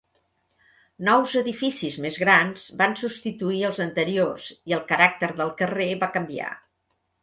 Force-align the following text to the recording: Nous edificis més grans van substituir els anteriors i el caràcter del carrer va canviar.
Nous 1.09 1.35
edificis 1.41 1.99
més 2.07 2.17
grans 2.23 2.65
van 2.81 2.97
substituir 3.03 3.63
els 3.71 3.85
anteriors 3.89 4.51
i 4.73 4.79
el 4.83 4.85
caràcter 4.93 5.35
del 5.41 5.57
carrer 5.65 5.91
va 6.07 6.15
canviar. 6.21 6.55